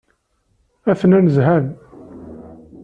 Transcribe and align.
Atnan 0.91 1.27
zhan. 1.35 1.65